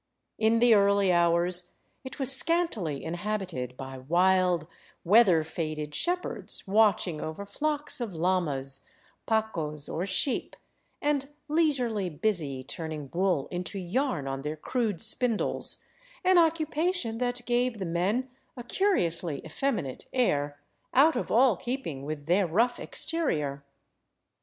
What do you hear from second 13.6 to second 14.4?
yarn